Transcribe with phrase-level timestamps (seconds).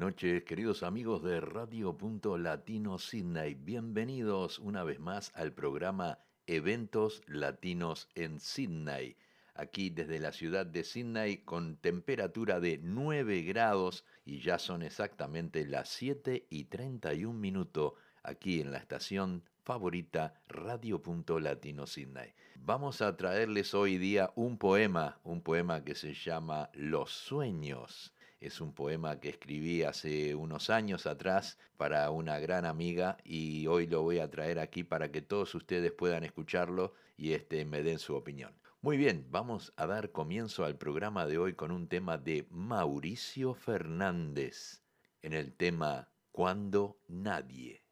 [0.00, 3.54] Noches, queridos amigos de Radio Punto Latino Sydney.
[3.54, 9.18] Bienvenidos una vez más al programa Eventos Latinos en Sydney.
[9.54, 15.66] Aquí desde la ciudad de Sydney con temperatura de 9 grados y ya son exactamente
[15.66, 17.92] las 7 y 31 minutos
[18.22, 22.32] aquí en la estación favorita Radio Punto Latino Sydney.
[22.56, 28.60] Vamos a traerles hoy día un poema, un poema que se llama Los Sueños es
[28.60, 34.02] un poema que escribí hace unos años atrás para una gran amiga y hoy lo
[34.02, 38.16] voy a traer aquí para que todos ustedes puedan escucharlo y este, me den su
[38.16, 38.52] opinión.
[38.80, 43.52] Muy bien, vamos a dar comienzo al programa de hoy con un tema de Mauricio
[43.52, 44.82] Fernández
[45.20, 47.84] en el tema Cuando nadie.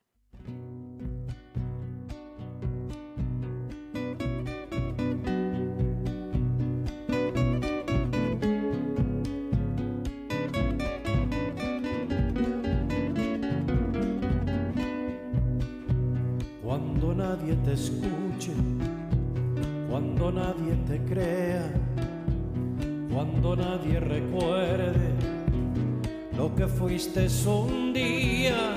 [17.06, 18.52] Nadie te escuche,
[19.88, 21.70] cuando nadie te crea,
[23.12, 25.12] cuando nadie recuerde
[26.36, 28.74] lo que fuiste un día,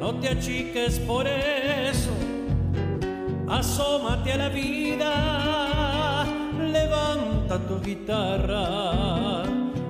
[0.00, 2.10] no te achiques por eso,
[3.48, 6.24] asómate a la vida,
[6.58, 9.42] levanta tu guitarra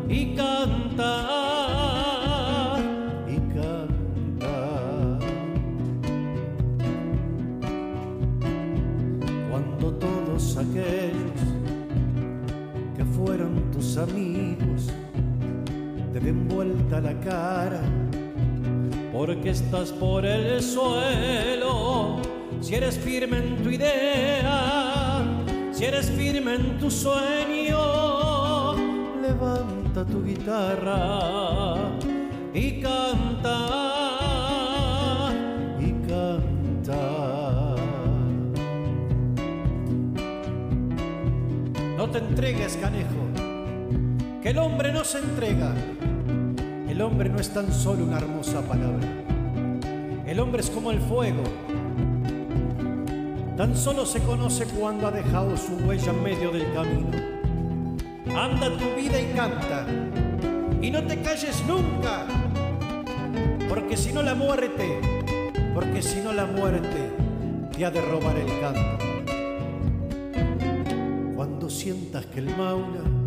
[0.09, 1.32] y canta
[13.97, 14.89] amigos
[16.13, 17.81] te den vuelta la cara
[19.13, 22.21] porque estás por el suelo.
[22.61, 25.23] Si eres firme en tu idea,
[25.73, 28.75] si eres firme en tu sueño,
[29.21, 31.77] levanta tu guitarra
[32.55, 33.83] y canta
[42.13, 43.22] te entregues, canejo,
[44.43, 45.73] que el hombre no se entrega.
[46.89, 49.07] El hombre no es tan solo una hermosa palabra.
[50.27, 51.45] El hombre es como el fuego.
[53.57, 57.11] Tan solo se conoce cuando ha dejado su huella en medio del camino.
[58.37, 59.87] Anda tu vida y canta.
[60.81, 62.27] Y no te calles nunca.
[63.69, 65.01] Porque si no la muerte,
[65.73, 67.11] porque si no la muerte
[67.77, 69.13] te ha de robar el canto
[71.73, 73.22] sientas que el maula que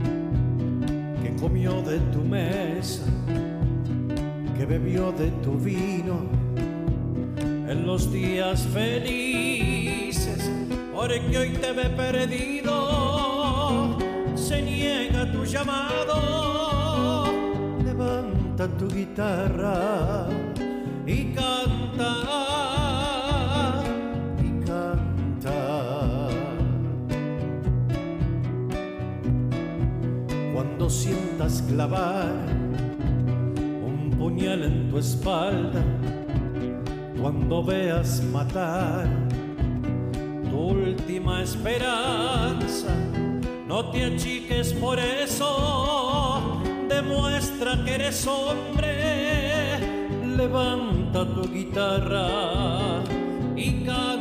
[1.46, 3.04] comió de tu mesa,
[4.58, 6.22] que bebió de tu vino,
[7.38, 10.50] en los días felices,
[10.92, 12.76] porque hoy te ve perdido,
[14.34, 17.28] se niega tu llamado,
[17.84, 20.28] levanta tu guitarra
[21.06, 22.45] y canta
[31.68, 32.32] clavar
[33.86, 35.84] un puñal en tu espalda,
[37.22, 39.08] cuando veas matar
[40.50, 42.90] tu última esperanza,
[43.68, 49.80] no te achiques por eso, demuestra que eres hombre,
[50.36, 53.04] levanta tu guitarra
[53.56, 54.15] y canta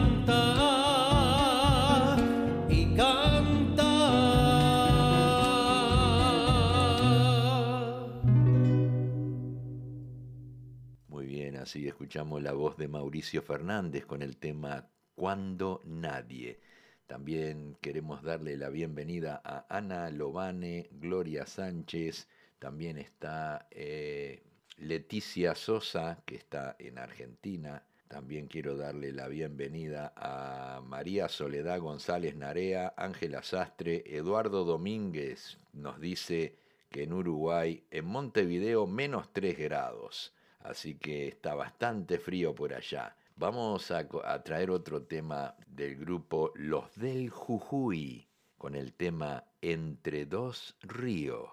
[11.75, 16.61] así escuchamos la voz de Mauricio Fernández con el tema Cuando Nadie.
[17.09, 22.29] También queremos darle la bienvenida a Ana Lobane, Gloria Sánchez,
[22.61, 24.45] también está eh,
[24.77, 27.83] Leticia Sosa, que está en Argentina.
[28.07, 36.01] También quiero darle la bienvenida a María Soledad González Narea, Ángela Sastre, Eduardo Domínguez nos
[36.01, 36.55] dice
[36.89, 40.34] que en Uruguay, en Montevideo, menos 3 grados
[40.65, 43.17] así que está bastante frío por allá.
[43.37, 44.07] Vamos a,
[44.43, 48.29] traer otro tema del grupo Los del Jujuy,
[48.59, 51.51] con el tema Entre dos ríos.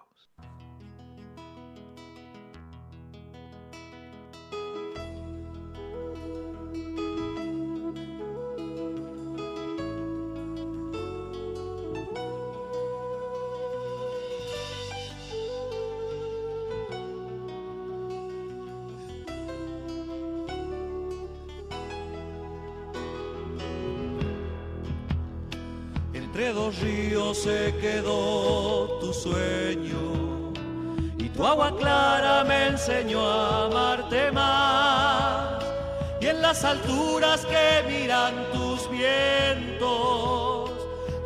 [36.52, 40.70] Las alturas que miran tus vientos,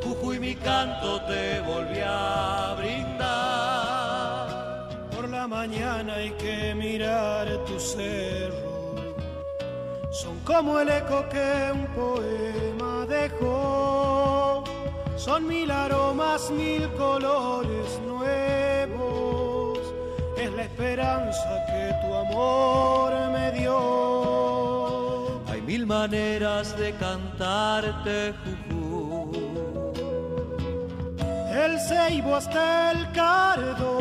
[0.03, 4.49] Jujuy mi canto te volví a brindar.
[5.15, 9.15] Por la mañana hay que mirar tu cerro,
[10.11, 14.63] son como el eco que un poema dejó,
[15.15, 19.79] son mil aromas, mil colores nuevos,
[20.37, 24.04] es la esperanza que tu amor me dio.
[25.75, 28.33] Mil maneras de cantarte,
[28.69, 29.41] Jujuy.
[31.51, 33.91] El ceibo hasta el cardo,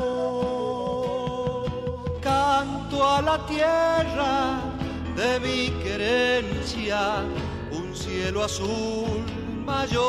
[2.23, 4.61] Canto a la tierra
[5.17, 7.25] de mi querencia,
[7.73, 9.25] un cielo azul
[9.67, 10.05] mayor.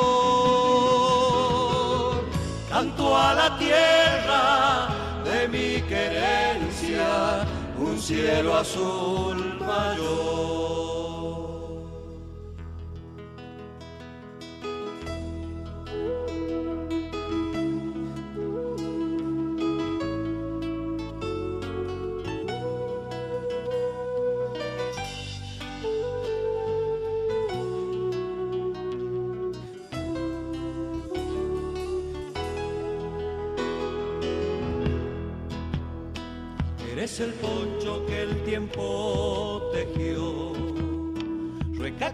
[2.69, 4.89] Canto a la tierra
[5.27, 7.43] de mi querencia,
[7.79, 10.84] un cielo azul mayor.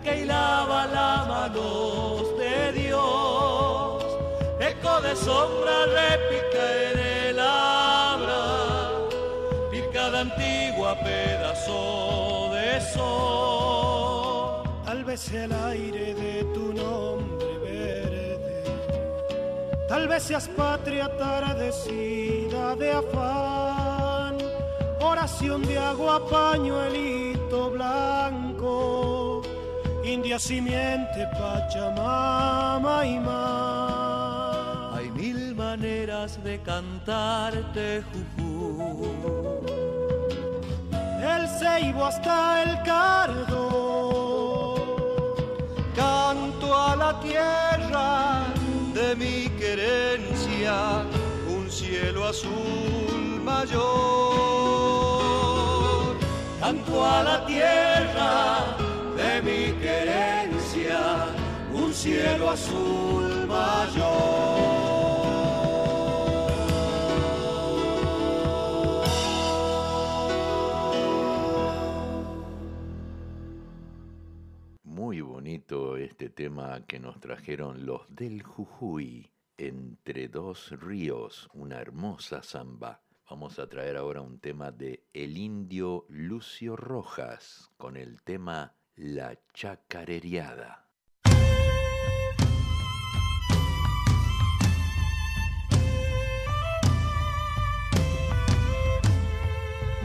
[0.04, 4.04] Y lava la manos de Dios,
[4.60, 7.00] eco de sombra repica en
[7.30, 8.90] el abra,
[9.70, 14.64] pica de antigua pedazo de sol.
[14.86, 18.64] tal vez el aire de tu nombre verde,
[19.88, 24.38] tal vez seas patria atardecida de afán,
[25.00, 28.51] oración de agua, pañuelito blanco,
[30.14, 34.96] india simiente, pachamama y más.
[34.98, 39.62] Hay mil maneras de cantarte, Juju.
[41.36, 43.62] El ceibo hasta el cardo,
[45.96, 48.44] Canto a la tierra
[48.94, 51.06] de mi querencia,
[51.48, 53.82] un cielo azul mayor.
[56.60, 58.91] Canto a la tierra
[59.44, 61.28] mi querencia,
[61.74, 64.62] un cielo azul mayor.
[74.84, 82.42] Muy bonito este tema que nos trajeron los del Jujuy, Entre dos ríos, una hermosa
[82.44, 83.02] samba.
[83.30, 89.34] Vamos a traer ahora un tema de El Indio Lucio Rojas con el tema La
[89.52, 90.86] Chacarereada.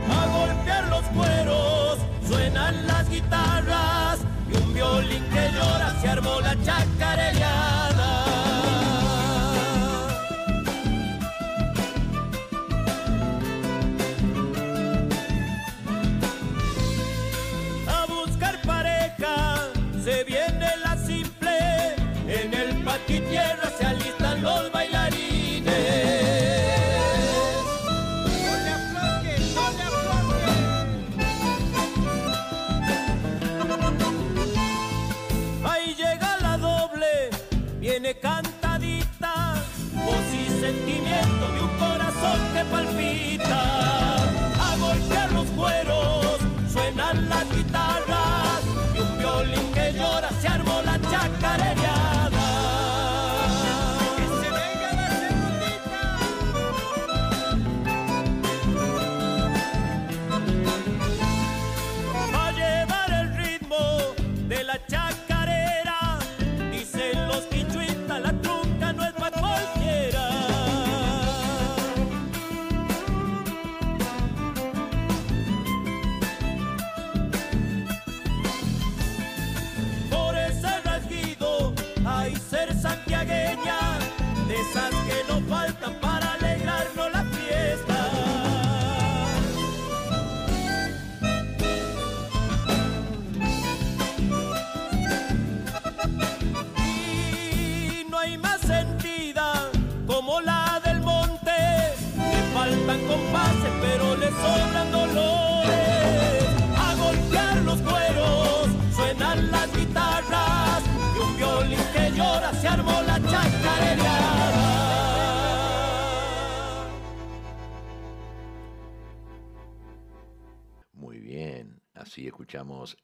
[0.09, 6.57] A golpear los cueros suenan las guitarras y un violín que llora se armó la
[6.63, 7.76] chacareada.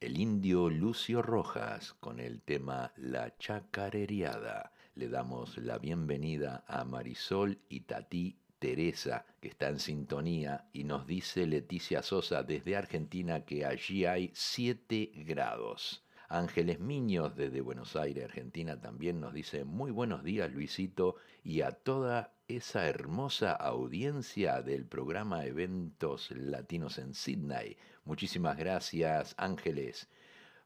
[0.01, 4.73] El indio Lucio Rojas con el tema La Chacareriada.
[4.95, 11.07] Le damos la bienvenida a Marisol y Tati Teresa, que está en sintonía, y nos
[11.07, 16.05] dice Leticia Sosa desde Argentina que allí hay 7 grados.
[16.29, 21.73] Ángeles Miños desde Buenos Aires, Argentina, también nos dice muy buenos días Luisito y a
[21.73, 27.77] toda esa hermosa audiencia del programa Eventos Latinos en Sydney.
[28.05, 30.09] Muchísimas gracias Ángeles.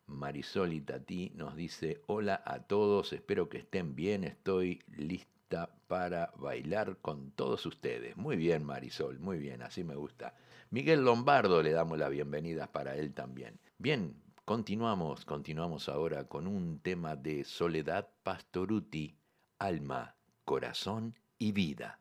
[0.07, 6.33] Marisol y Tati nos dice hola a todos, espero que estén bien, estoy lista para
[6.37, 8.17] bailar con todos ustedes.
[8.17, 10.35] Muy bien Marisol, muy bien, así me gusta.
[10.71, 13.59] Miguel Lombardo le damos la bienvenida para él también.
[13.79, 14.15] Bien,
[14.47, 19.19] Continuamos, continuamos ahora con un tema de Soledad Pastoruti,
[19.59, 20.15] Alma,
[20.45, 21.99] Corazón y Vida.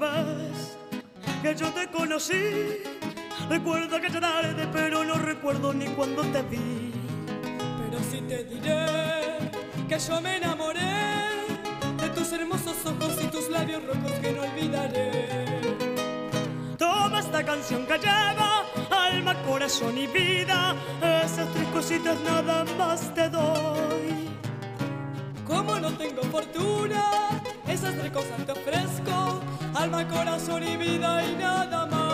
[0.00, 2.82] Que que yo te conocí
[3.50, 6.92] Recuerdo aquella tarde, pero no recuerdo ni cuando te vi.
[7.26, 9.50] Pero sí te diré
[9.88, 10.80] que yo me enamoré
[12.00, 15.60] de tus hermosos ojos y tus labios rojos que no olvidaré.
[16.78, 20.76] Toma esta canción que lleva alma, corazón y vida.
[21.24, 24.30] Esas tres cositas nada más te doy.
[25.44, 27.39] Como no tengo fortuna,
[27.72, 29.40] esas tres cosas te ofrezco.
[29.74, 32.09] Alma, corazón y vida y nada más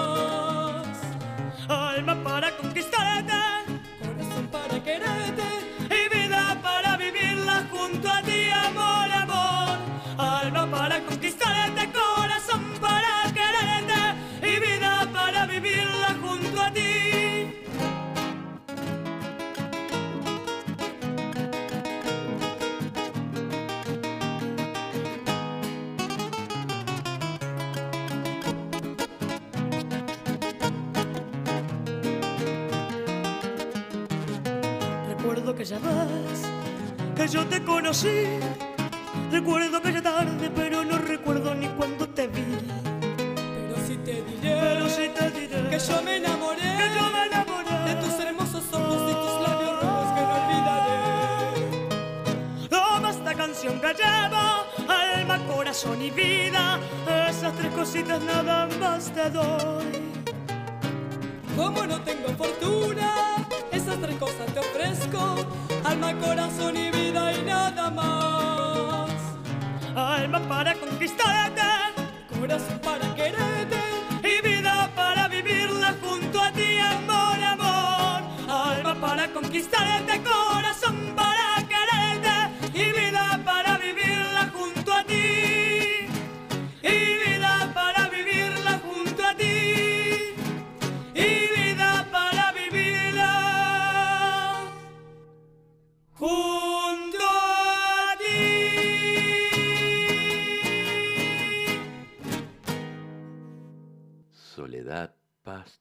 [35.69, 36.43] ya vas,
[37.17, 38.39] que yo te conocí.
[39.33, 42.45] Recuerdo que ya tarde, pero no recuerdo ni cuando te vi.
[42.93, 47.27] Pero sí te diré, pero sí te diré que yo me enamoré, que yo me
[47.27, 50.99] enamoré de tus hermosos ojos y tus labios rojos que no olvidaré.
[52.69, 56.79] Toma esta canción que lleva alma, corazón y vida.
[57.29, 60.13] Esas tres cositas nada más te doy.
[61.57, 63.46] Como no tengo fortuna
[63.87, 65.37] esas tres cosas te ofrezco,
[65.85, 69.11] alma, corazón y vida y nada más.
[69.95, 71.63] Alma para conquistarte,
[72.37, 73.79] corazón para quererte
[74.25, 78.23] y vida para vivirla junto a ti, amor, amor.
[78.49, 81.46] Alma para conquistarte, corazón para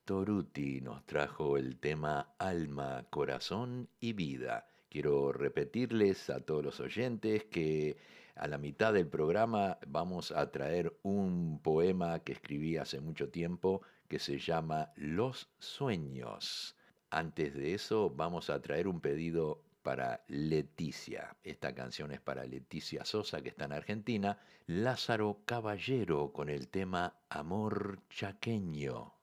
[0.05, 4.67] Pastoruti nos trajo el tema Alma, Corazón y Vida.
[4.87, 7.97] Quiero repetirles a todos los oyentes que
[8.35, 13.81] a la mitad del programa vamos a traer un poema que escribí hace mucho tiempo
[14.07, 16.75] que se llama Los Sueños.
[17.09, 21.35] Antes de eso vamos a traer un pedido para Leticia.
[21.43, 24.37] Esta canción es para Leticia Sosa, que está en Argentina.
[24.67, 29.13] Lázaro Caballero con el tema Amor Chaqueño.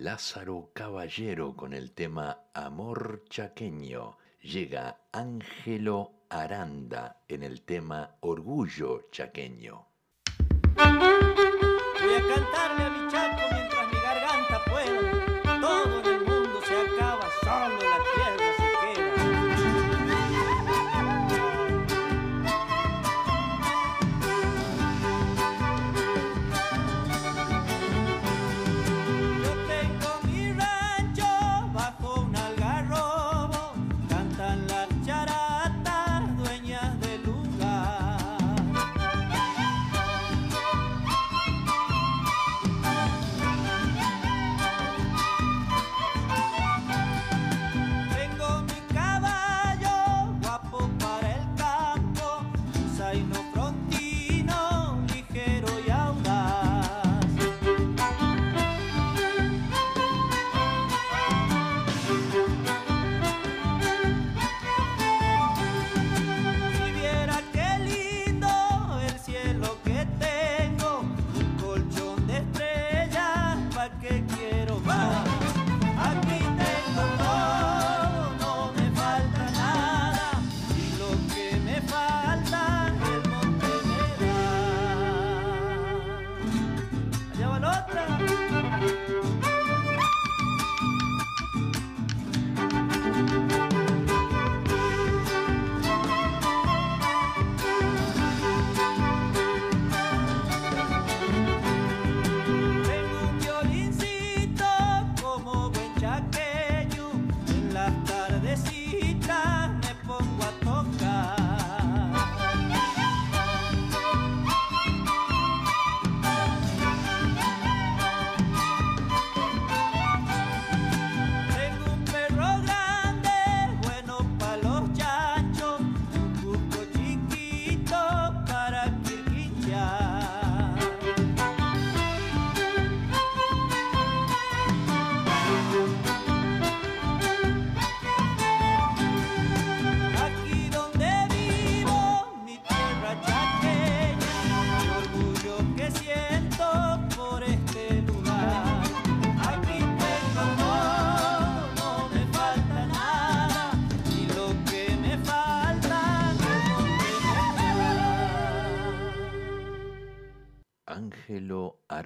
[0.00, 4.16] Lázaro Caballero con el tema Amor Chaqueño.
[4.42, 9.88] Llega Ángelo Aranda en el tema Orgullo Chaqueño.
[10.76, 15.17] Voy a cantarle a mi chaco mientras mi garganta pueda.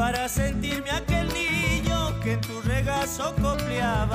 [0.00, 4.14] Para sentirme aquel niño que en tu regazo copleaba.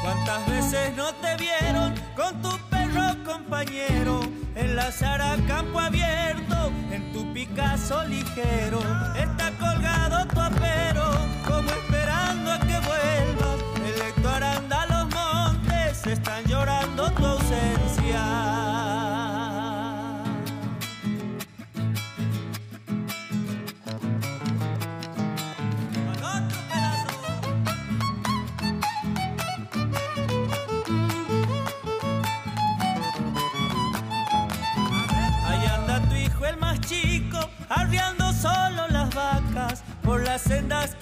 [0.00, 4.20] ¿Cuántas veces no te vieron con tu perro compañero,
[4.54, 8.78] enlazar a campo abierto, en tu Picasso ligero,
[9.16, 11.04] está colgado tu apero,
[40.48, 40.97] sendas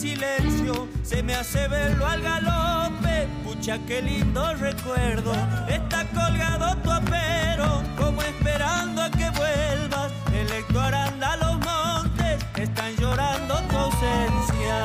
[0.00, 0.88] silencio.
[1.02, 5.32] Se me hace verlo al galope, pucha qué lindo recuerdo.
[5.68, 10.10] Está colgado tu apero, como esperando a que vuelvas.
[10.32, 14.78] El Héctor anda a los montes, están llorando tu ausencia.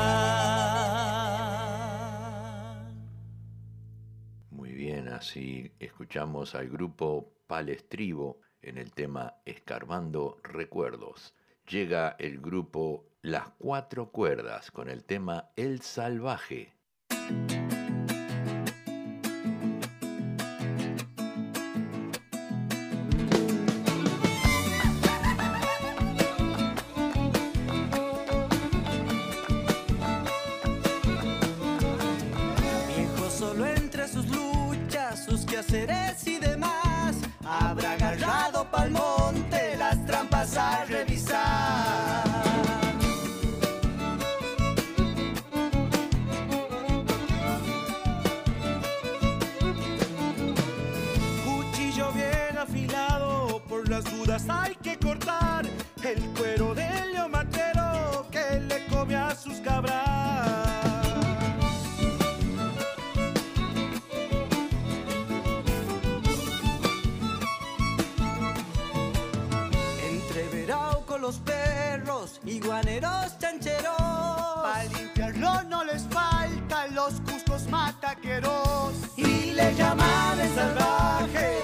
[4.50, 11.34] Muy bien, así escuchamos al grupo Palestribo en el tema Escarbando Recuerdos.
[11.66, 16.76] Llega el grupo Las Cuatro Cuerdas con el tema El Salvaje.
[75.96, 78.92] Les faltan los cuscos mataqueros.
[79.16, 81.55] Y le llaman el salvaje.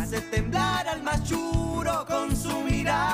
[0.00, 3.11] Hace temblar al más churo con su mirada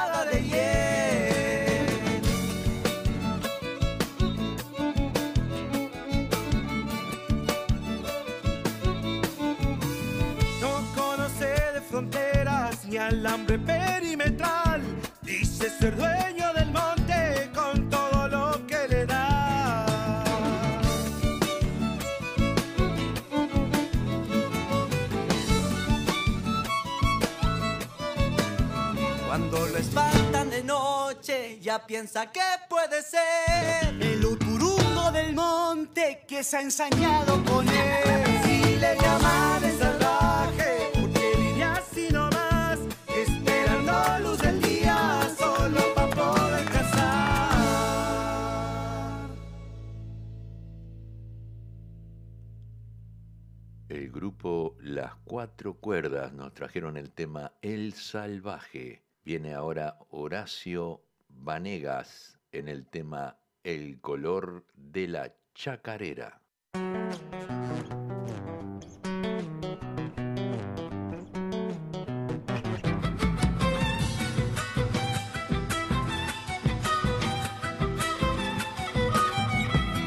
[31.68, 38.24] ya piensa que puede ser El uturungo del monte que se ha ensañado con él.
[38.42, 42.78] Si le llaman el salvaje, Porque vive así nomás,
[43.14, 47.58] esperando luz del día, solo para poder cazar.
[53.90, 59.04] El grupo Las Cuatro Cuerdas nos trajeron el tema El Salvaje.
[59.22, 61.07] Viene ahora Horacio
[61.40, 66.40] Vanegas en el tema El color de la chacarera.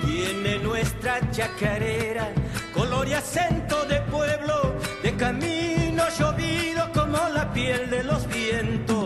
[0.06, 2.34] Tiene nuestra chacarera,
[2.74, 9.01] color y acento de pueblo, de camino llovido como la piel de los vientos.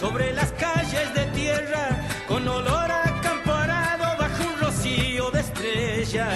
[0.00, 1.90] Sobre las calles de tierra
[2.26, 6.26] con olor a campo arado bajo un rocío de estrellas.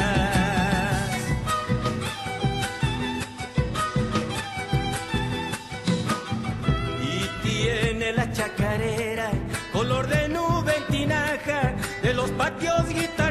[7.03, 9.31] Y tiene la chacarera
[9.73, 13.30] color de nube en tinaja de los patios guitarreados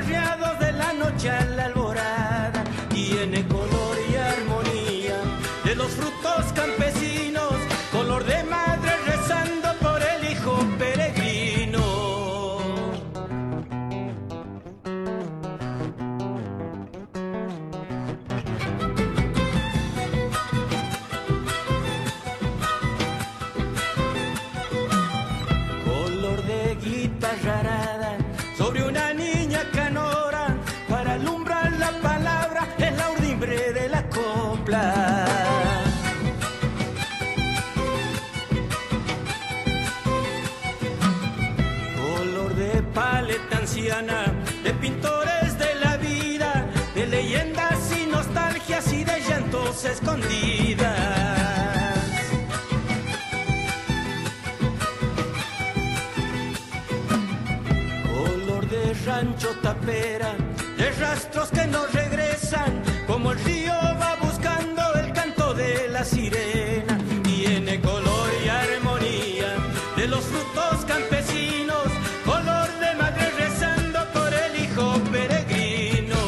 [59.90, 60.36] tapera,
[60.78, 66.98] de rastros que no regresan, como el río va buscando el canto de la sirena.
[67.24, 69.56] Tiene color y armonía
[69.98, 71.88] de los frutos campesinos,
[72.26, 76.20] color de madre rezando por el hijo peregrino.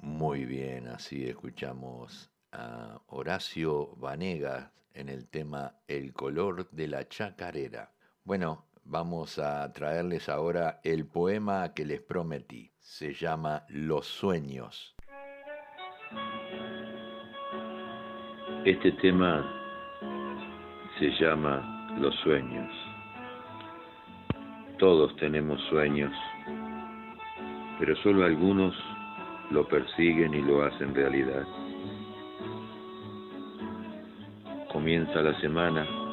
[0.00, 7.92] Muy bien, así escuchamos a Horacio Vanegas en el tema El color de la chacarera.
[8.24, 12.72] Bueno, vamos a traerles ahora el poema que les prometí.
[12.80, 14.96] Se llama Los sueños.
[18.64, 19.44] Este tema
[20.98, 22.72] se llama Los sueños.
[24.78, 26.12] Todos tenemos sueños,
[27.78, 28.74] pero solo algunos
[29.50, 31.46] lo persiguen y lo hacen realidad.
[34.72, 36.07] Comienza la semana,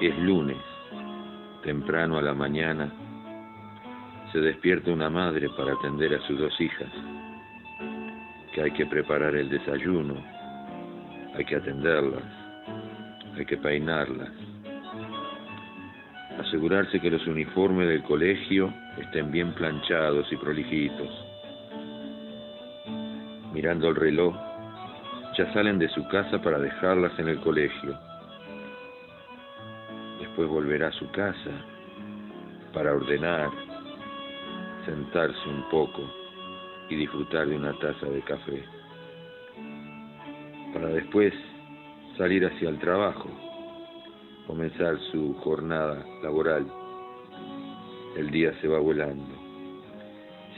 [0.00, 0.58] es lunes,
[1.62, 2.92] temprano a la mañana,
[4.30, 6.90] se despierta una madre para atender a sus dos hijas,
[8.52, 10.16] que hay que preparar el desayuno,
[11.34, 12.24] hay que atenderlas,
[13.36, 14.30] hay que peinarlas,
[16.40, 21.08] asegurarse que los uniformes del colegio estén bien planchados y prolijitos.
[23.54, 24.36] Mirando el reloj,
[25.38, 28.05] ya salen de su casa para dejarlas en el colegio.
[30.36, 31.64] Después volverá a su casa
[32.74, 33.48] para ordenar,
[34.84, 36.02] sentarse un poco
[36.90, 38.62] y disfrutar de una taza de café.
[40.74, 41.32] Para después
[42.18, 43.30] salir hacia el trabajo,
[44.46, 46.70] comenzar su jornada laboral.
[48.18, 49.34] El día se va volando.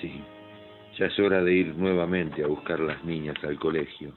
[0.01, 0.21] Sí,
[0.99, 4.13] ya es hora de ir nuevamente a buscar las niñas al colegio.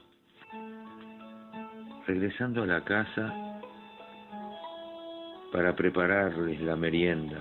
[2.08, 3.51] Regresando a la casa
[5.52, 7.36] para prepararles la merienda,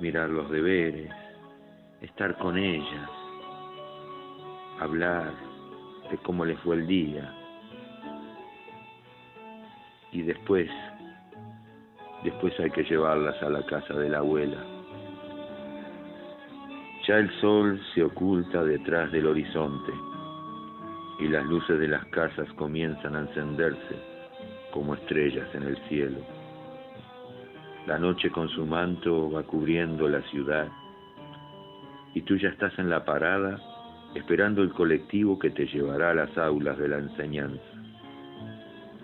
[0.00, 1.12] mirar los deberes,
[2.00, 3.10] estar con ellas,
[4.80, 5.32] hablar
[6.10, 7.32] de cómo les fue el día.
[10.10, 10.68] Y después,
[12.24, 14.62] después hay que llevarlas a la casa de la abuela.
[17.06, 19.92] Ya el sol se oculta detrás del horizonte
[21.20, 23.94] y las luces de las casas comienzan a encenderse
[24.72, 26.35] como estrellas en el cielo.
[27.86, 30.66] La noche con su manto va cubriendo la ciudad
[32.14, 33.60] y tú ya estás en la parada
[34.16, 37.62] esperando el colectivo que te llevará a las aulas de la enseñanza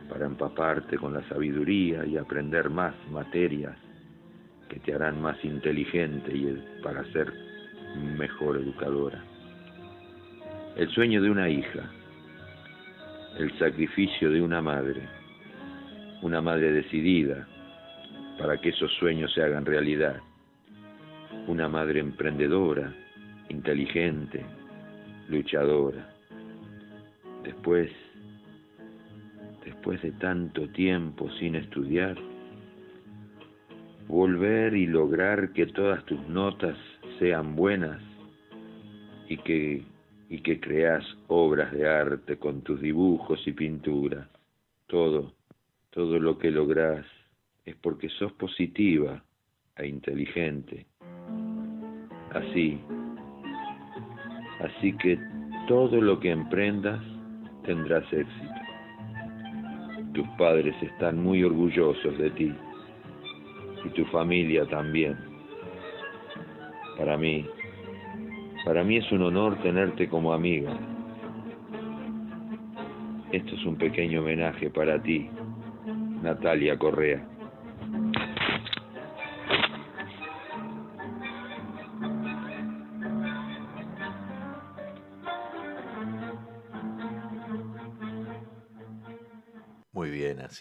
[0.08, 3.76] para empaparte con la sabiduría y aprender más materias
[4.68, 7.32] que te harán más inteligente y para ser
[8.18, 9.22] mejor educadora.
[10.76, 11.88] El sueño de una hija,
[13.38, 15.08] el sacrificio de una madre,
[16.22, 17.46] una madre decidida
[18.38, 20.20] para que esos sueños se hagan realidad,
[21.46, 22.94] una madre emprendedora,
[23.48, 24.44] inteligente,
[25.28, 26.14] luchadora.
[27.42, 27.90] Después,
[29.64, 32.16] después de tanto tiempo sin estudiar,
[34.08, 36.76] volver y lograr que todas tus notas
[37.18, 38.00] sean buenas
[39.28, 39.84] y que,
[40.28, 44.28] y que creas obras de arte con tus dibujos y pintura.
[44.86, 45.32] Todo,
[45.90, 47.06] todo lo que lográs
[47.64, 49.22] es porque sos positiva
[49.76, 50.86] e inteligente.
[52.30, 52.80] Así,
[54.60, 55.18] así que
[55.68, 57.00] todo lo que emprendas
[57.64, 58.52] tendrás éxito.
[60.14, 62.54] Tus padres están muy orgullosos de ti
[63.84, 65.16] y tu familia también.
[66.98, 67.46] Para mí,
[68.64, 70.76] para mí es un honor tenerte como amiga.
[73.32, 75.28] Esto es un pequeño homenaje para ti,
[76.22, 77.31] Natalia Correa.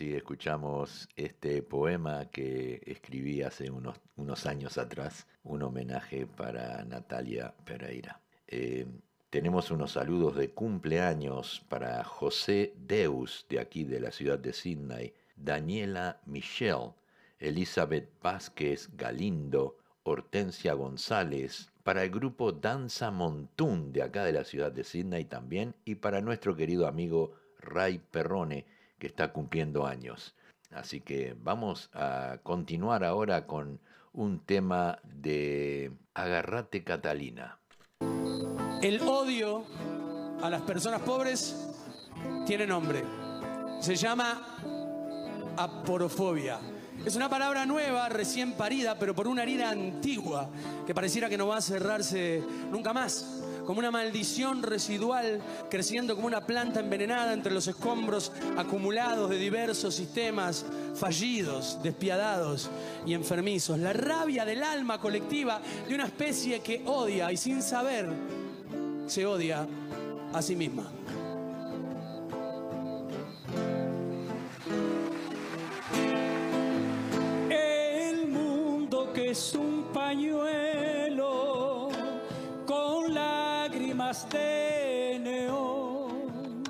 [0.10, 8.20] Escuchamos este poema que escribí hace unos, unos años atrás, un homenaje para Natalia Pereira.
[8.48, 8.88] Eh,
[9.30, 15.14] tenemos unos saludos de cumpleaños para José Deus, de aquí de la ciudad de Sydney,
[15.36, 16.94] Daniela Michelle,
[17.40, 24.72] Elizabeth Vázquez Galindo, Hortensia González, para el grupo Danza Montún, de acá de la ciudad
[24.72, 28.66] de Sydney también, y para nuestro querido amigo Ray Perrone,
[29.02, 30.36] que está cumpliendo años.
[30.70, 33.80] Así que vamos a continuar ahora con
[34.14, 37.58] un tema de Agarrate Catalina.
[38.84, 39.66] El odio
[40.44, 41.74] a las personas pobres
[42.46, 43.04] tiene nombre.
[43.80, 44.40] Se llama
[45.58, 46.60] aporofobia.
[47.04, 50.50] Es una palabra nueva, recién parida, pero por una herida antigua
[50.86, 53.42] que pareciera que no va a cerrarse nunca más.
[53.66, 59.96] Como una maldición residual creciendo como una planta envenenada entre los escombros acumulados de diversos
[59.96, 62.70] sistemas fallidos, despiadados
[63.06, 63.80] y enfermizos.
[63.80, 68.10] La rabia del alma colectiva de una especie que odia y sin saber
[69.08, 69.68] se odia
[70.34, 71.01] a sí misma.
[79.32, 81.88] Es un pañuelo
[82.66, 86.64] con lágrimas de neón,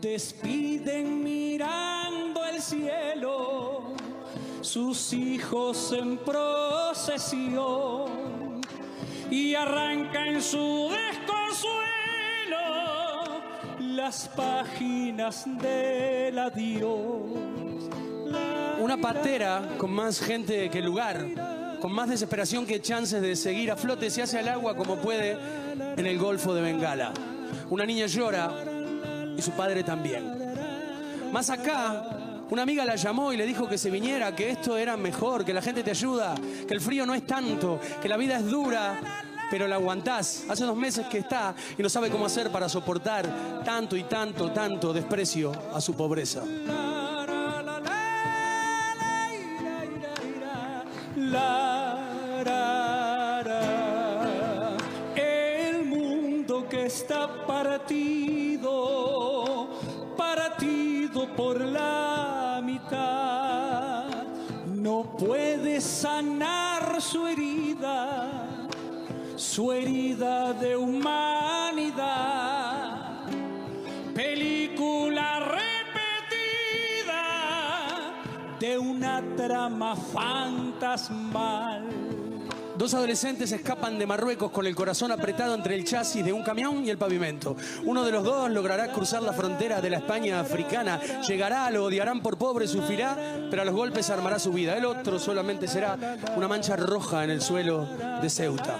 [0.00, 3.94] despiden mirando el cielo
[4.60, 8.10] sus hijos en procesión
[9.30, 11.78] y arranca en su desconsuelo
[13.78, 17.54] las páginas del adiós.
[18.80, 21.53] Una patera con más gente que lugar,
[21.84, 25.36] con más desesperación que chances de seguir a flote, se hace al agua como puede
[25.98, 27.12] en el Golfo de Bengala.
[27.68, 28.50] Una niña llora
[29.36, 30.32] y su padre también.
[31.30, 34.96] Más acá, una amiga la llamó y le dijo que se viniera, que esto era
[34.96, 36.34] mejor, que la gente te ayuda,
[36.66, 38.98] que el frío no es tanto, que la vida es dura,
[39.50, 40.46] pero la aguantás.
[40.48, 44.52] Hace dos meses que está y no sabe cómo hacer para soportar tanto y tanto,
[44.52, 46.44] tanto desprecio a su pobreza.
[79.46, 81.82] Trama fantasmal.
[82.76, 86.84] Dos adolescentes escapan de Marruecos con el corazón apretado entre el chasis de un camión
[86.84, 87.56] y el pavimento.
[87.84, 91.00] Uno de los dos logrará cruzar la frontera de la España africana.
[91.28, 93.16] Llegará, lo odiarán por pobre, sufrirá,
[93.48, 94.76] pero a los golpes armará su vida.
[94.76, 95.96] El otro solamente será
[96.36, 97.86] una mancha roja en el suelo
[98.20, 98.76] de Ceuta.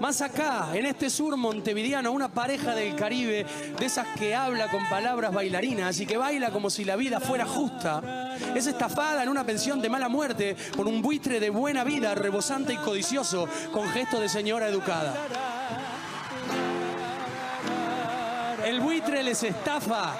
[0.00, 3.46] Más acá, en este sur montevideano, una pareja del Caribe,
[3.78, 7.46] de esas que habla con palabras bailarinas y que baila como si la vida fuera
[7.46, 12.14] justa, es estafada en una pensión de mala muerte por un buitre de buena vida,
[12.14, 15.14] rebosante y codicioso, con gesto de señora educada.
[18.64, 20.16] El buitre les estafa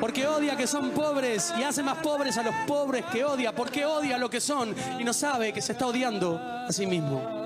[0.00, 3.84] porque odia que son pobres y hace más pobres a los pobres que odia, porque
[3.84, 7.41] odia lo que son y no sabe que se está odiando a sí mismo.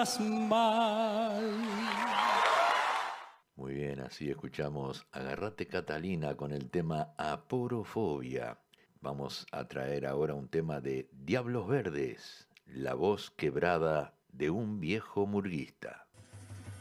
[3.55, 8.59] Muy bien, así escuchamos Agarrate Catalina con el tema Aporofobia.
[9.00, 15.24] Vamos a traer ahora un tema de Diablos Verdes, la voz quebrada de un viejo
[15.26, 16.09] murguista.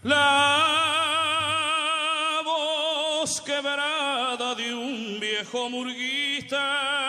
[0.02, 0.22] La
[2.44, 7.02] voz quebrada de un viejo murguista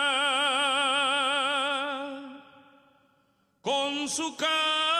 [4.13, 4.92] Sukka.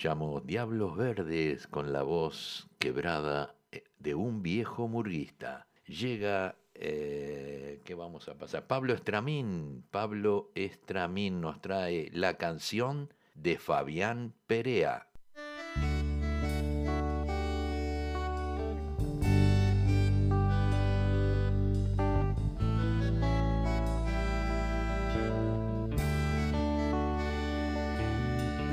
[0.00, 5.66] escuchamos Diablos Verdes con la voz quebrada eh, de un viejo murguista.
[5.86, 8.66] Llega, eh, ¿qué vamos a pasar?
[8.66, 9.84] Pablo Estramín.
[9.90, 15.09] Pablo Estramín nos trae la canción de Fabián Perea.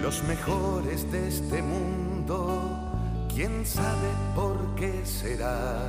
[0.07, 2.61] los mejores de este mundo,
[3.27, 5.81] quién sabe por qué será,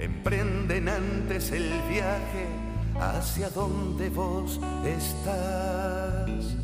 [0.00, 2.48] emprenden antes el viaje
[2.98, 6.56] hacia donde vos estás.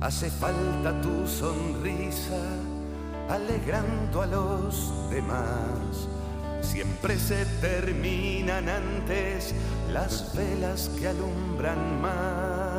[0.00, 2.44] Hace falta tu sonrisa,
[3.28, 6.06] alegrando a los demás.
[6.60, 9.52] Siempre se terminan antes
[9.92, 12.69] las velas que alumbran más.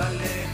[0.00, 0.49] Abiertos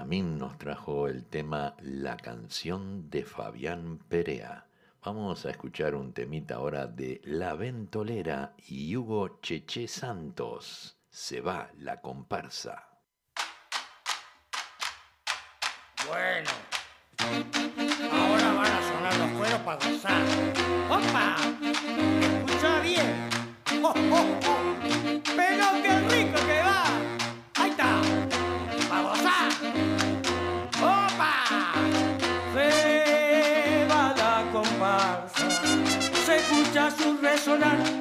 [0.00, 4.64] Estramín nos trajo el tema La canción de Fabián Perea.
[5.04, 10.96] Vamos a escuchar un temita ahora de La Ventolera y Hugo Cheche Santos.
[11.10, 12.88] Se va la comparsa.
[16.08, 16.50] Bueno,
[18.10, 20.22] ahora van a sonar los cueros para gozar.
[20.88, 21.36] ¡Opa!
[22.46, 23.28] Escucha bien.
[23.82, 24.76] ¡Oh, oh, oh!
[25.36, 26.84] Pero qué rico que va.
[27.56, 28.19] Ahí está.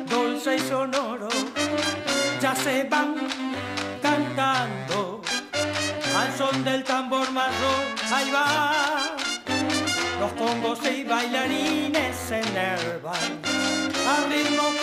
[0.05, 1.27] Dulce y sonoro.
[2.41, 3.15] Ya se van
[4.01, 5.21] cantando
[6.17, 7.85] al son del tambor marrón.
[8.11, 9.15] Ahí va,
[10.19, 13.41] los congos y bailarines se enervan
[14.07, 14.78] al ritmo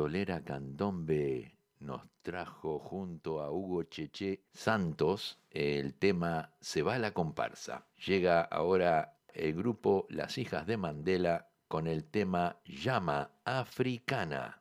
[0.00, 7.84] pistolera Candombe nos trajo junto a Hugo Cheche Santos el tema Se va la comparsa.
[8.06, 14.59] Llega ahora el grupo Las Hijas de Mandela con el tema Llama Africana.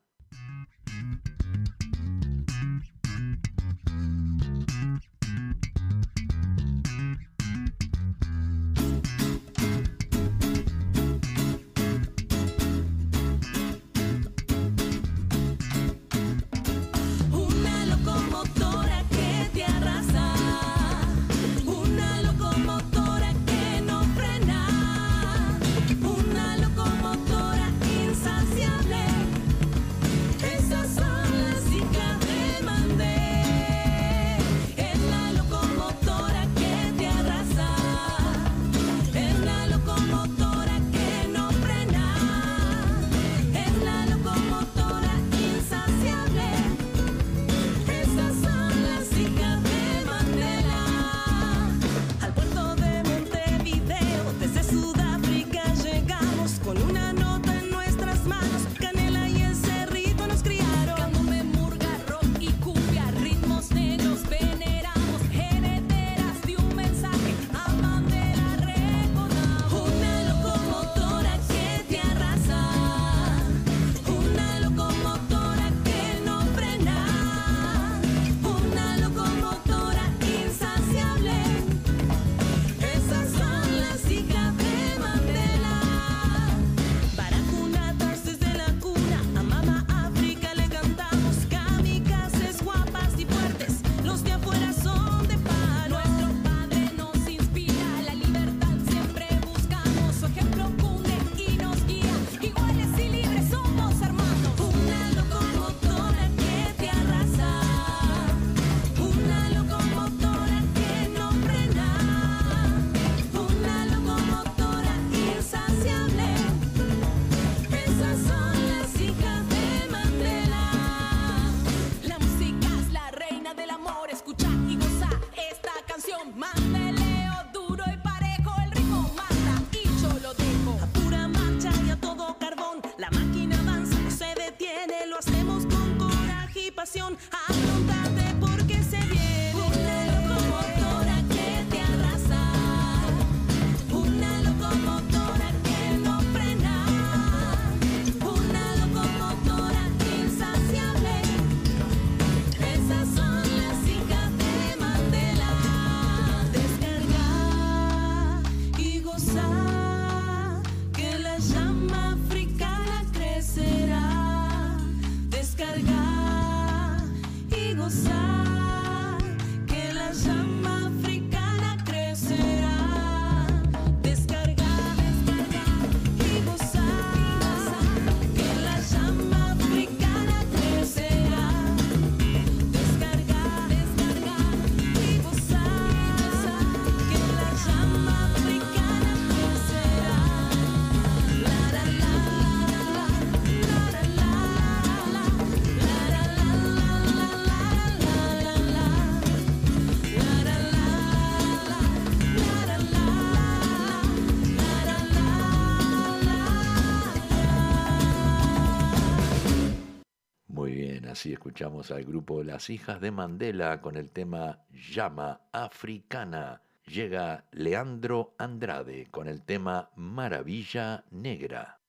[211.50, 214.60] escuchamos al grupo Las Hijas de Mandela con el tema
[214.92, 216.62] Llama Africana.
[216.86, 221.80] Llega Leandro Andrade con el tema Maravilla Negra.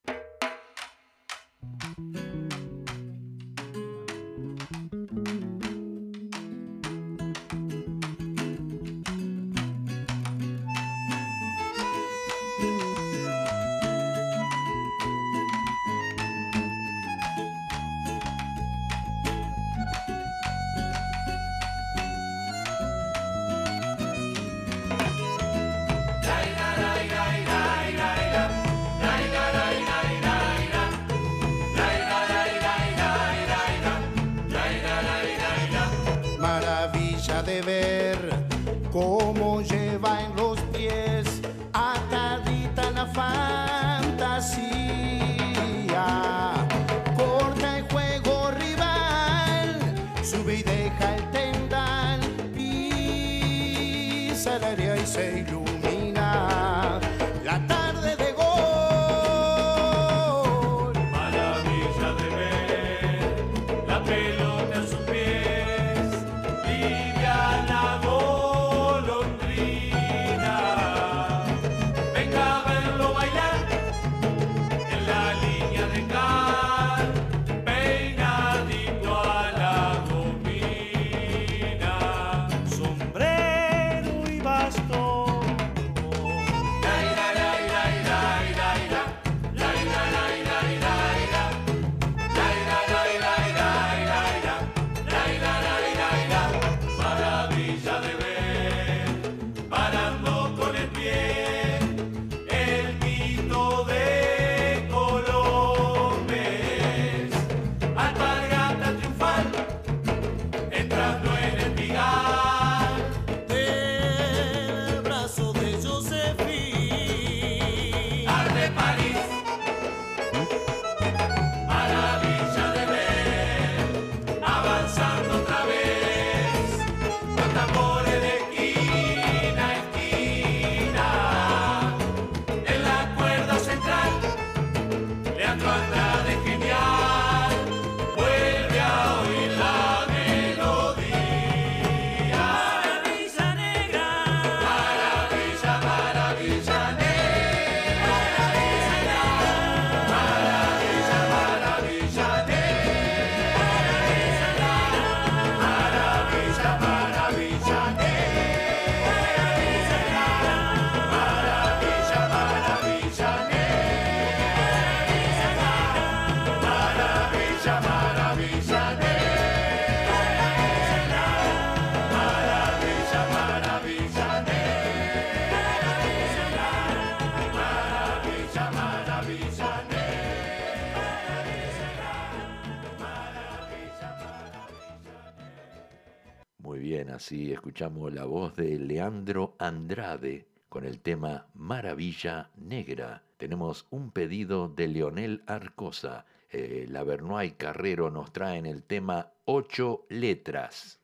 [187.31, 193.23] Así escuchamos la voz de Leandro Andrade con el tema Maravilla Negra.
[193.37, 196.25] Tenemos un pedido de Leonel Arcosa.
[196.49, 201.00] Eh, la Bernoy Carrero nos trae en el tema Ocho Letras.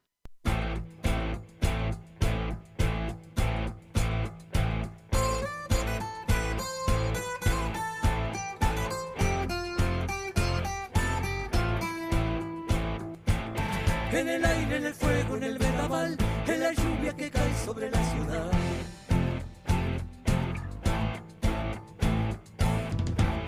[14.11, 17.91] En el aire, en el fuego, en el vendaval, en la lluvia que cae sobre
[17.91, 18.51] la ciudad.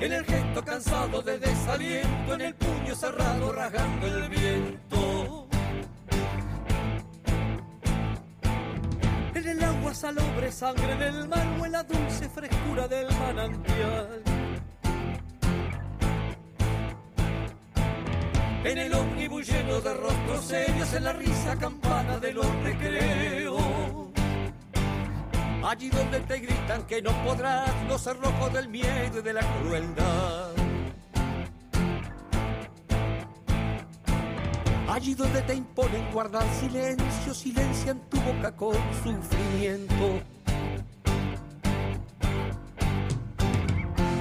[0.01, 5.47] En el gesto cansado de desaliento, en el puño cerrado rasgando el viento.
[9.36, 14.24] En el agua salobre, sangre en el mar o en la dulce frescura del manantial.
[18.64, 23.64] En el ómnibus lleno de rostros serios, en la risa campana de los recreos.
[25.64, 29.41] Allí donde te gritan que no podrás, no ser rojo del miedo y de la
[29.62, 30.51] crueldad.
[34.89, 40.22] Allí donde te imponen guardar silencio, silencian tu boca con sufrimiento.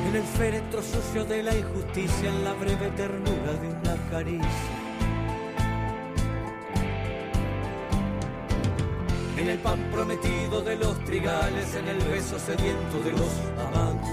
[0.09, 4.48] En el féretro sucio de la injusticia, en la breve ternura de una caricia.
[9.36, 13.30] En el pan prometido de los trigales, en el beso sediento de los
[13.66, 14.09] amantes.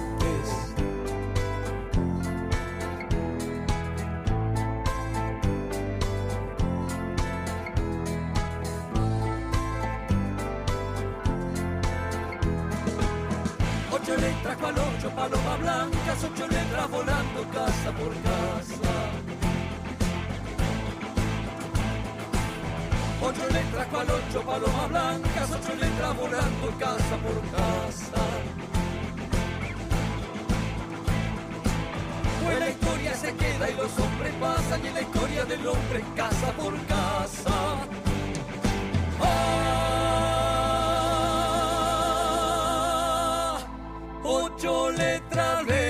[13.94, 14.85] Ocho letras cual
[15.16, 18.92] ocho palomas blancas, ocho letras volando casa por casa.
[23.22, 28.24] Ocho letras cual ocho palomas blancas, ocho letras volando casa por casa.
[32.44, 36.52] Pues la historia se queda y los hombres pasan y la historia del hombre casa
[36.52, 37.85] por casa.
[45.36, 45.85] otra vez.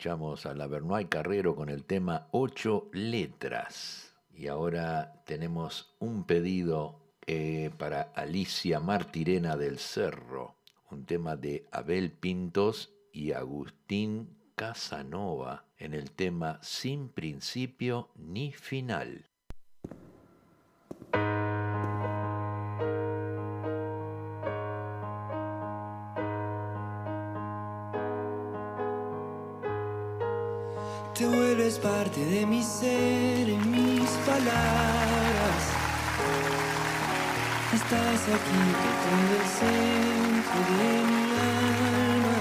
[0.00, 4.16] Escuchamos a la Bernoy Carrero con el tema Ocho Letras.
[4.32, 10.54] Y ahora tenemos un pedido eh, para Alicia Martirena del Cerro,
[10.90, 19.29] un tema de Abel Pintos y Agustín Casanova en el tema Sin principio ni final.
[32.24, 35.62] De mi ser, en mis palabras.
[37.72, 38.62] Estás aquí
[39.04, 41.22] todo el centro de mi
[41.62, 42.38] alma.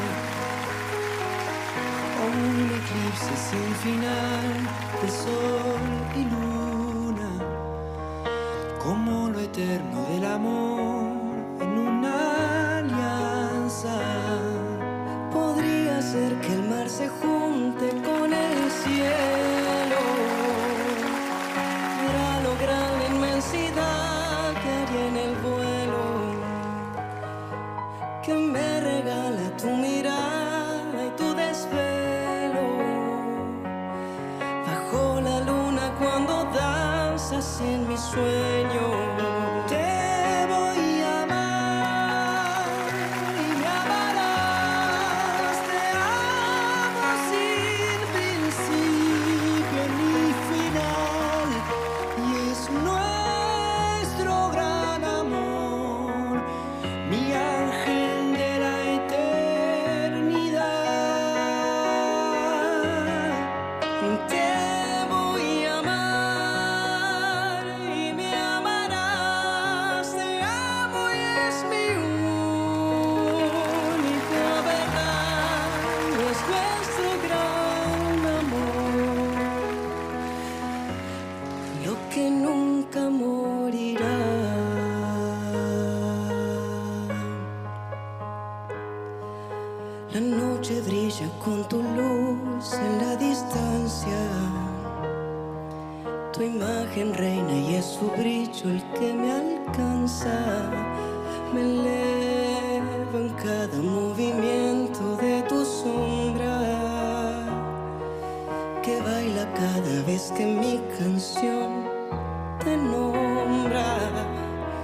[2.28, 2.46] Un
[2.80, 4.48] eclipse sin final
[5.02, 5.84] de sol
[6.16, 7.32] y luna.
[8.84, 11.14] Como lo eterno del amor
[11.62, 13.98] en una alianza.
[15.32, 17.69] Podría ser que el mar se junte
[37.62, 39.09] en mi sueño.
[110.36, 111.86] Que mi canción
[112.64, 113.86] te nombra.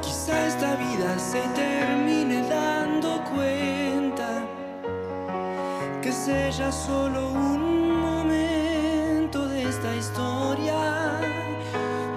[0.02, 4.44] Quizá esta vida se termine dando cuenta
[6.02, 11.20] que sea solo un momento de esta historia,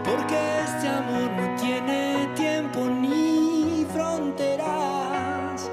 [0.04, 5.70] porque este amor no tiene tiempo ni fronteras,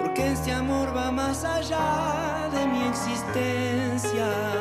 [0.00, 4.51] porque este amor va más allá de mi existencia.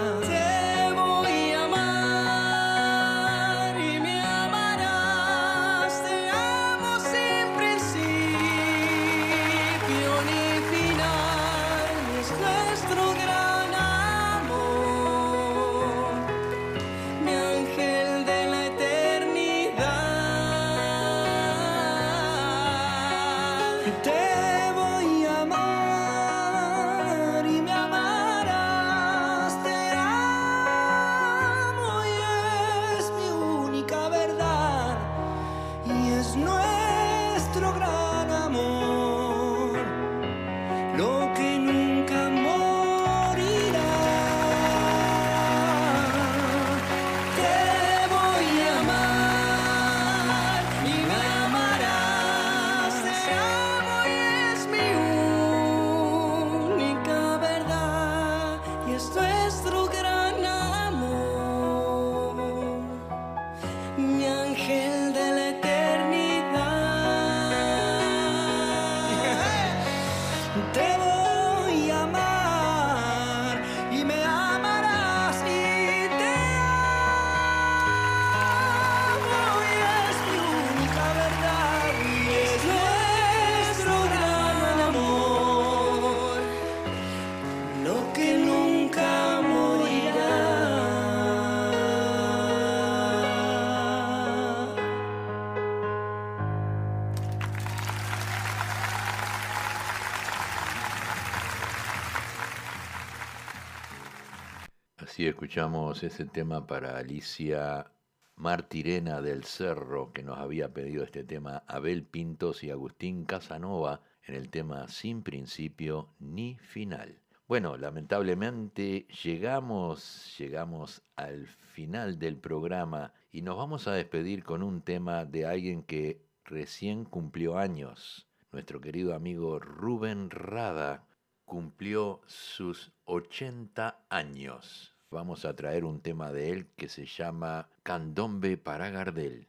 [105.11, 107.91] Así escuchamos ese tema para Alicia
[108.37, 114.35] Martirena del Cerro, que nos había pedido este tema Abel Pintos y Agustín Casanova en
[114.35, 117.19] el tema Sin principio ni final.
[117.45, 124.81] Bueno, lamentablemente llegamos, llegamos al final del programa y nos vamos a despedir con un
[124.81, 128.29] tema de alguien que recién cumplió años.
[128.53, 131.05] Nuestro querido amigo Rubén Rada
[131.43, 134.90] cumplió sus 80 años.
[135.11, 139.45] Vamos a traer un tema de él que se llama Candombe para Gardel.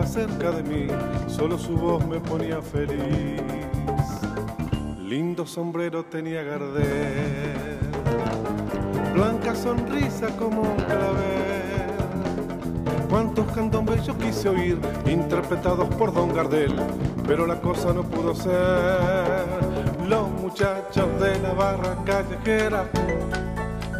[0.00, 0.86] Pobreza cerca de mí,
[1.28, 3.40] solo su voz me ponía feliz.
[4.98, 7.78] Lindo sombrero tenía Gardel,
[9.14, 11.90] blanca sonrisa como un clavel.
[13.08, 16.74] Cuántos candombes quise oír, interpretados por Don Gardel,
[17.26, 19.44] pero la cosa no pudo ser.
[20.06, 22.88] Los muchachos de la barra callejera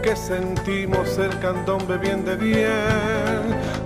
[0.02, 2.70] que sentimos el candombe bien de bien.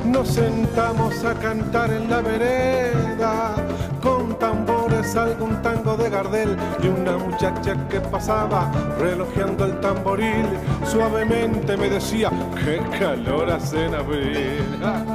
[0.04, 3.54] Nos sentamos a cantar en la vereda
[4.02, 10.46] con tambores algún tango de Gardel y una muchacha que pasaba relojeando el tamboril
[10.84, 12.30] suavemente me decía
[12.64, 15.13] qué calor hace en abril.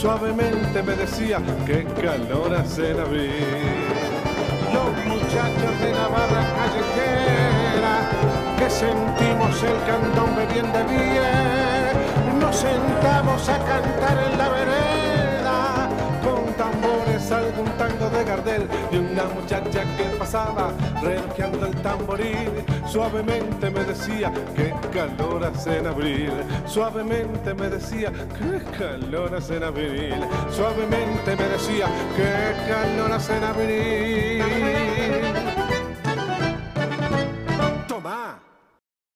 [0.00, 3.32] Suavemente me decía qué calor hace en abril.
[4.72, 7.94] Los muchachos de la barra callejera
[8.58, 12.38] que sentimos el candombe bien de bien.
[12.38, 14.67] Nos sentamos a cantar en la vereda
[18.48, 20.72] de una muchacha que pasaba
[21.02, 22.64] relojeando el tamboril.
[22.86, 26.30] Suavemente me decía qué calor hace en abril
[26.66, 30.14] suavemente me decía qué calor hace en abril
[30.50, 34.97] suavemente me decía qué calor hace en abril